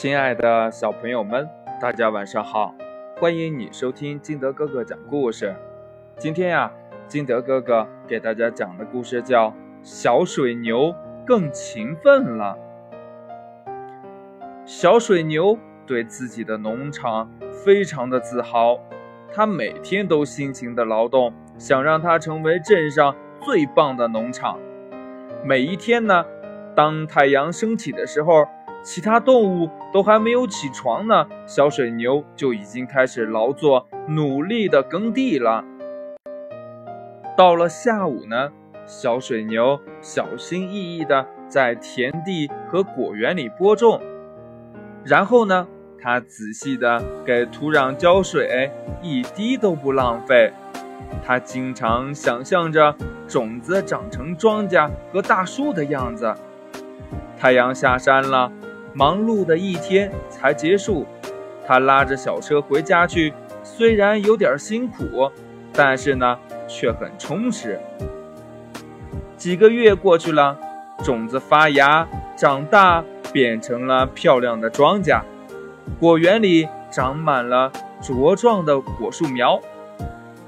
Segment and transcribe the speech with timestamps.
[0.00, 1.46] 亲爱的小朋友们，
[1.78, 2.74] 大家晚上好！
[3.18, 5.54] 欢迎你收听金德哥哥讲故事。
[6.16, 6.72] 今天呀，
[7.06, 9.48] 金德哥哥给大家讲的故事叫
[9.82, 10.94] 《小水牛
[11.26, 12.56] 更勤奋了》。
[14.64, 17.30] 小水牛对自己的农场
[17.62, 18.78] 非常的自豪，
[19.30, 24.58] 他每天都辛勤的劳动，想让它成为镇上最棒的农场。
[25.44, 26.24] 每一天呢，
[26.74, 28.48] 当太阳升起的时候。
[28.82, 35.62] 其他动物都还没有起床呢，小水牛就已经开始劳作，努力的耕地了。
[37.36, 38.50] 到了下午呢，
[38.86, 44.00] 小水牛小心翼翼的在田地和果园里播种，
[45.04, 45.68] 然后呢，
[46.00, 48.70] 它仔细的给土壤浇水，
[49.02, 50.52] 一滴都不浪费。
[51.22, 52.94] 它经常想象着
[53.28, 56.34] 种子长成庄稼和大树的样子。
[57.38, 58.50] 太阳下山了。
[58.92, 61.06] 忙碌的一天才结束，
[61.66, 63.32] 他拉着小车回家去。
[63.62, 65.30] 虽然有点辛苦，
[65.72, 67.78] 但是呢，却很充实。
[69.36, 70.58] 几个月过去了，
[71.04, 75.22] 种子发芽、长大，变成了漂亮的庄稼。
[75.98, 77.70] 果园里长满了
[78.02, 79.60] 茁壮的果树苗。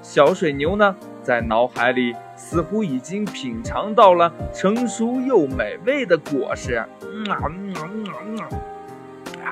[0.00, 6.74] 小水牛呢，在脑海里似乎已经品尝到了成熟又美味的果实。
[6.74, 8.48] 啊嗯啊嗯啊！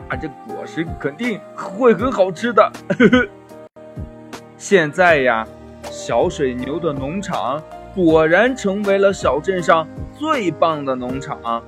[0.08, 2.72] 啊，这果实肯定会很好吃的。
[4.58, 5.46] 现在呀，
[5.84, 7.62] 小水牛的农场
[7.94, 9.86] 果然成为了小镇上
[10.18, 11.62] 最棒的农场，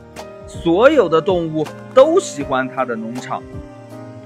[0.46, 1.64] 所有的动物
[1.94, 3.42] 都喜欢它的农场。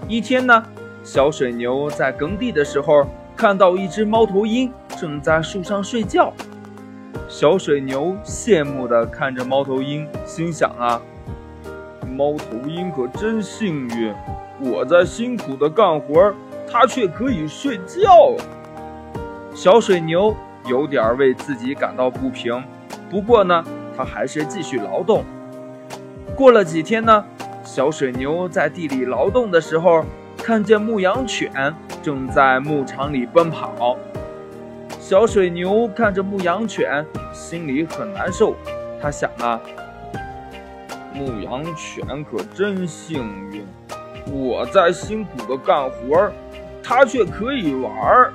[0.08, 0.64] 一天呢，
[1.04, 6.32] 小水牛在耕地的时候，看到一只猫头鹰正在树上睡觉。
[7.28, 11.00] 小水牛羡慕地看着猫头鹰，心想啊。
[12.16, 14.14] 猫头鹰可真幸运，
[14.58, 16.32] 我在辛苦的干活，
[16.66, 18.34] 它却可以睡觉。
[19.54, 20.34] 小水牛
[20.66, 22.64] 有点为自己感到不平，
[23.10, 23.62] 不过呢，
[23.94, 25.22] 它还是继续劳动。
[26.34, 27.22] 过了几天呢，
[27.62, 30.06] 小水牛在地里劳动的时候，
[30.46, 31.74] 看见牧羊犬
[32.04, 33.98] 正在牧场里奔跑。
[35.00, 38.54] 小水牛看着牧羊犬，心里很难受。
[39.02, 39.60] 他想啊。
[41.12, 43.66] 牧羊犬可真幸运，
[44.32, 46.30] 我在辛苦的干活，
[46.80, 48.32] 它却可以玩儿。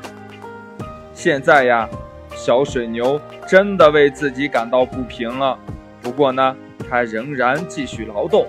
[1.14, 1.88] 现在呀，
[2.36, 5.58] 小水牛真的为自己感到不平了。
[6.02, 6.54] 不过呢，
[6.90, 8.46] 它仍然继续劳动。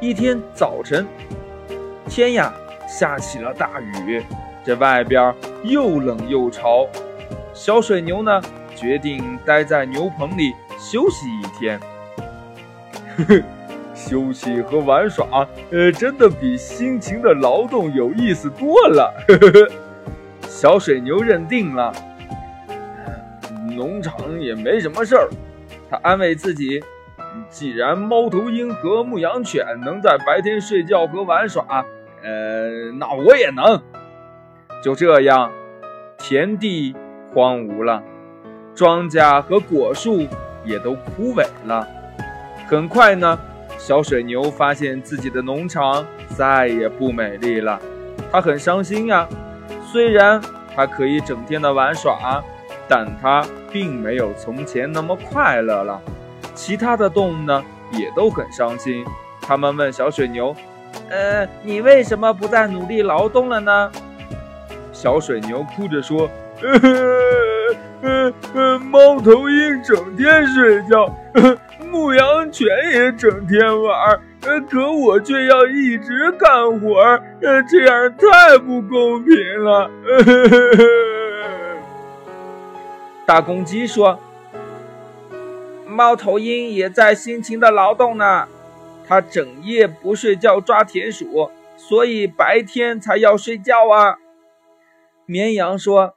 [0.00, 1.06] 一天早晨，
[2.10, 2.52] 天呀
[2.88, 4.20] 下起了大雨，
[4.64, 5.32] 这外边
[5.62, 6.88] 又冷又潮。
[7.54, 8.42] 小水牛呢，
[8.74, 11.80] 决定待在牛棚里休息一天。
[13.94, 19.14] 休息和玩耍，呃，真的比辛勤的劳动有意思多了。
[20.48, 21.92] 小水牛认定了，
[23.76, 25.28] 农场也没什么事儿。
[25.88, 26.82] 他安慰自己，
[27.48, 31.84] 既然猫头鹰和牧羊犬能在白天睡觉和玩耍，
[32.22, 33.80] 呃，那我也能。
[34.82, 35.50] 就这样，
[36.18, 36.94] 田地
[37.34, 38.02] 荒芜了，
[38.74, 40.26] 庄稼和果树
[40.64, 41.86] 也都枯萎了。
[42.66, 43.38] 很快呢，
[43.76, 47.80] 小水牛发现自己的农场再也不美丽了，
[48.30, 49.28] 它很伤心呀。
[49.92, 50.40] 虽然
[50.74, 52.42] 它可以整天的玩耍，
[52.88, 56.00] 但它并没有从前那么快乐了。
[56.54, 59.04] 其他的动物呢，也都很伤心。
[59.42, 60.54] 他们问小水牛
[61.08, 63.90] ：“呃，你为什么不再努力劳动了呢？”
[64.92, 66.28] 小水牛哭着说
[66.62, 66.70] ：“呃
[68.02, 71.14] 呃呃，猫头鹰整天睡觉。”
[71.90, 77.00] 牧羊犬也整天玩，呃，可我却要一直干活，
[77.42, 79.34] 呃，这样太不公平
[79.64, 79.90] 了。
[83.26, 84.20] 大公鸡说
[85.84, 88.46] ：“猫头鹰也在辛勤的劳动呢，
[89.10, 94.16] 他整夜不睡觉抓田鼠，所以白天才要睡觉啊。”
[95.26, 96.14] 绵羊说：“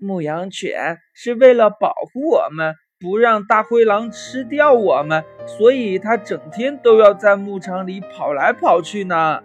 [0.00, 9.42] 牧羊犬是为了保护我们。”不让大灰狼吃掉我们，所以它整天都要在牧场里跑来跑去呢。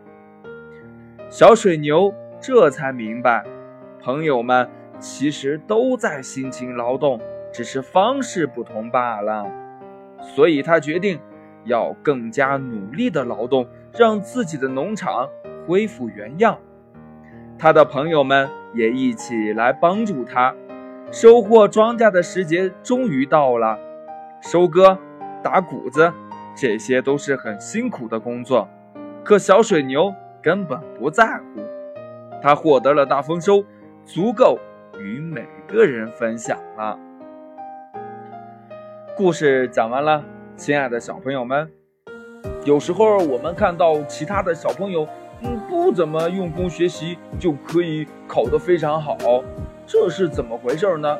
[1.29, 3.43] 小水牛这才明白，
[4.01, 7.19] 朋友们其实都在辛勤劳动，
[7.51, 9.45] 只是方式不同罢了。
[10.21, 11.19] 所以他决定
[11.65, 13.67] 要更加努力的劳动，
[13.97, 15.27] 让自己的农场
[15.67, 16.57] 恢复原样。
[17.57, 20.55] 他的朋友们也一起来帮助他。
[21.11, 23.77] 收获庄稼的时节终于到了，
[24.41, 24.97] 收割、
[25.43, 26.13] 打谷子，
[26.55, 28.69] 这些都是很辛苦的工作。
[29.23, 31.61] 可小水牛根本不在乎，
[32.41, 33.63] 他获得了大丰收，
[34.05, 34.59] 足够
[34.99, 36.97] 与每个人分享了。
[39.17, 40.23] 故事讲完了，
[40.59, 41.71] 亲爱的小朋友们，
[42.65, 45.07] 有时候我们看到其他的小朋友，
[45.41, 49.17] 嗯，不怎么用功学习就可以考得非常好，
[49.87, 51.17] 这是怎么回事呢？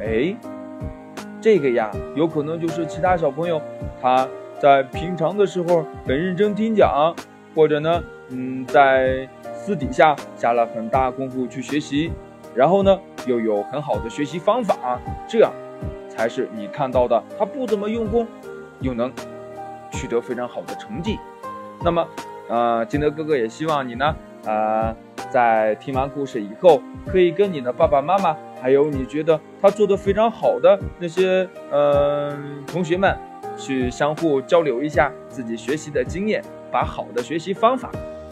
[0.00, 0.34] 哎，
[1.38, 3.60] 这个呀，有可能就是其他小朋友
[4.00, 4.26] 他
[4.58, 7.14] 在平常的时候很认真听讲，
[7.54, 12.10] 或者呢，嗯，在私底下下了很大功夫去学习，
[12.54, 15.52] 然后呢，又有很好的学习方法，这样
[16.18, 17.22] 才是你看到的。
[17.38, 18.26] 他不怎么用功，
[18.80, 19.12] 又能
[19.92, 21.16] 取得非常好的成绩。
[21.84, 22.04] 那么，
[22.48, 24.92] 呃，金德哥哥也希望你呢，呃，
[25.30, 28.36] 在听完故事以后，可以跟你的爸爸妈妈。
[28.60, 33.16] 还有你觉得他做的非常好的那些嗯同学们，
[33.56, 37.88] 去相互交流一下自己学习的经验，把好的学习方法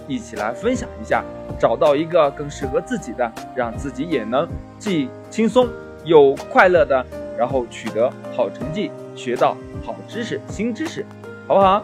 [0.09, 1.23] 一起来分享一下，
[1.61, 4.49] 找到一个更适合自己的，让自己也能
[4.81, 5.69] 既轻松
[6.05, 7.07] 又快乐的，
[7.37, 11.05] 然后取得好成绩，学到好知识、新知识，
[11.47, 11.83] 好不好？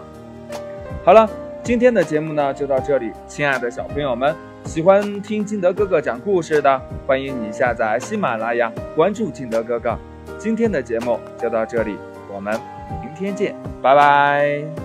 [1.04, 1.28] 好了，
[1.62, 4.34] 今天的节目呢就到这里，亲爱的小朋友们。
[4.64, 9.98] 喜欢听金德哥哥讲故事的，欢迎你下载喜马拉雅，关注金德哥哥。
[10.38, 11.96] 今天的节目就到这里，
[12.32, 12.54] 我们
[13.02, 14.81] 明天见，拜拜。